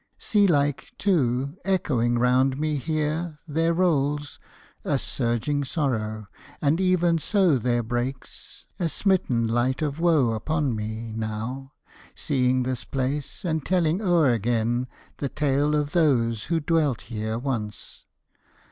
[0.17, 4.39] Sea like, too, echoing round me here there rolls
[4.83, 6.25] A surging sorrow;
[6.59, 11.73] and even so there breaks A smitten light of woe upon me, now,
[12.15, 14.87] Seeing this place, and telling o'er again
[15.17, 18.05] The tale of those who dwelt here once.